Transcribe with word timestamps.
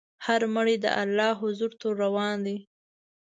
هر 0.25 0.41
مړی 0.55 0.75
د 0.83 0.85
الله 1.01 1.31
حضور 1.41 1.71
ته 1.79 1.87
روان 2.01 2.37
دی. 2.45 2.57